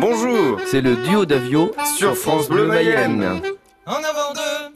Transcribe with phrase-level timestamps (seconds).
[0.00, 3.22] Bonjour, c'est le duo d'Avio sur France Bleu Mayenne.
[3.86, 4.74] En avant deux.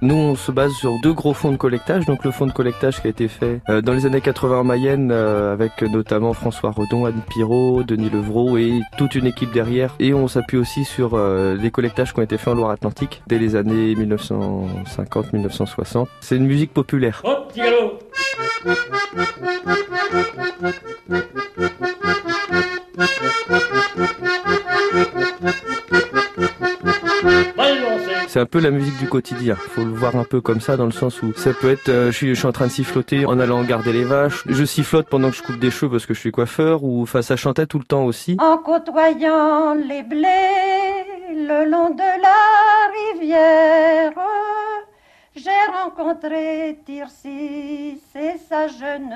[0.00, 2.06] Nous, on se base sur deux gros fonds de collectage.
[2.06, 4.64] Donc le fonds de collectage qui a été fait euh, dans les années 80 en
[4.64, 9.96] Mayenne, euh, avec notamment François Redon, Anne Pirot, Denis Levrault et toute une équipe derrière.
[9.98, 13.38] Et on s'appuie aussi sur euh, les collectages qui ont été faits en Loire-Atlantique dès
[13.38, 16.06] les années 1950-1960.
[16.20, 17.20] C'est une musique populaire.
[17.24, 17.98] Oh, petit galop
[28.38, 29.56] c'est un peu la musique du quotidien.
[29.56, 32.12] Faut le voir un peu comme ça dans le sens où ça peut être, euh,
[32.12, 34.44] je, suis, en train de siffloter en allant garder les vaches.
[34.46, 37.20] Je sifflote pendant que je coupe des cheveux parce que je suis coiffeur ou enfin
[37.20, 38.36] ça chantait tout le temps aussi.
[38.38, 44.12] En côtoyant les blés le long de la rivière.
[45.98, 49.12] Rencontré Tircis et sa jeune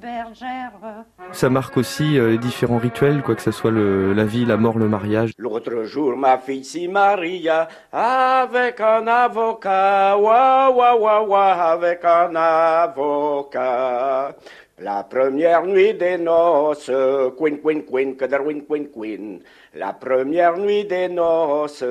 [0.00, 1.04] bergère.
[1.32, 4.56] Ça marque aussi euh, les différents rituels, quoi que ce soit le, la vie, la
[4.56, 5.32] mort, le mariage.
[5.36, 12.34] L'autre jour, ma fille s'y maria avec un avocat, wa wa wa wa, avec un
[12.34, 14.34] avocat.
[14.80, 16.90] La première nuit des noces,
[17.38, 19.40] queen, queen, queen, que queen, queen, queen.
[19.76, 21.84] La première nuit des noces,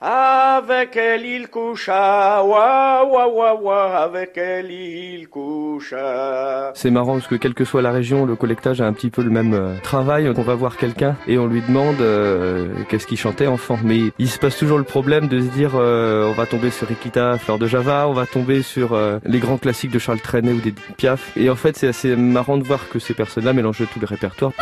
[0.00, 6.72] avec elle il coucha, wa wa wa wa, avec elle il coucha.
[6.74, 9.22] C'est marrant parce que quelle que soit la région, le collectage a un petit peu
[9.22, 10.28] le même euh, travail.
[10.28, 13.78] On va voir quelqu'un et on lui demande euh, qu'est-ce qu'il chantait enfant.
[13.82, 16.88] Mais il se passe toujours le problème de se dire euh, on va tomber sur
[16.88, 20.60] Rikita, Fleur de Java, on va tomber sur les grands classiques de Charles Trenet ou
[20.60, 21.34] des Piaf.
[21.36, 24.52] Et en fait c'est assez marrant de voir que ces personnes-là mélangent tout le répertoire.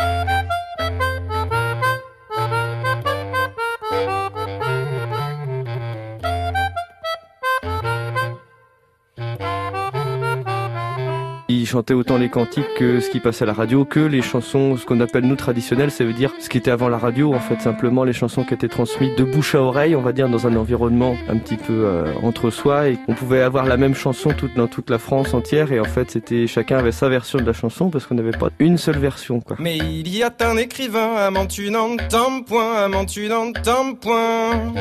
[11.57, 14.75] Il chantait autant les cantiques que ce qui passait à la radio, que les chansons,
[14.75, 17.39] ce qu'on appelle nous traditionnelles, ça veut dire ce qui était avant la radio, en
[17.39, 20.47] fait, simplement les chansons qui étaient transmises de bouche à oreille, on va dire, dans
[20.47, 24.31] un environnement un petit peu euh, entre soi, et on pouvait avoir la même chanson
[24.31, 27.45] toute, dans toute la France entière, et en fait, c'était chacun avait sa version de
[27.45, 29.55] la chanson parce qu'on n'avait pas une seule version, quoi.
[29.57, 33.29] Mais il y a un écrivain, à tu n'entends point, à tu
[34.01, 34.73] point.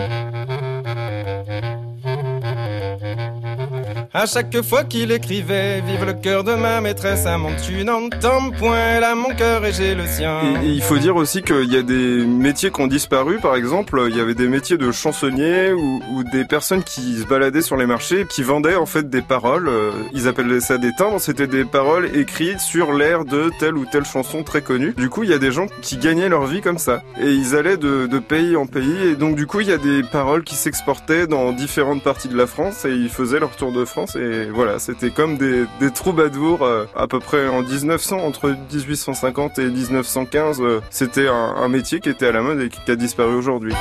[4.16, 8.52] À chaque fois qu'il écrivait, vive le cœur de ma maîtresse, à mon tu n'entends
[8.52, 10.40] point, là mon cœur et j'ai le sien.
[10.62, 14.00] Et, il faut dire aussi qu'il y a des métiers qui ont disparu, par exemple,
[14.08, 17.86] il y avait des métiers de chansonniers ou, des personnes qui se baladaient sur les
[17.86, 21.64] marchés, qui vendaient en fait des paroles, euh, ils appelaient ça des timbres, c'était des
[21.64, 24.94] paroles écrites sur l'air de telle ou telle chanson très connue.
[24.96, 27.56] Du coup, il y a des gens qui gagnaient leur vie comme ça, et ils
[27.56, 30.54] allaient de pays en pays, et donc du coup, il y a des paroles qui
[30.54, 34.46] s'exportaient dans différentes parties de la France, et ils faisaient leur tour de France et
[34.46, 40.60] voilà, c'était comme des, troubadours euh, à peu près en 1900, entre 1850 et 1915.
[40.60, 43.74] Euh, c'était un métier qui était à la mode et qui a disparu aujourd'hui.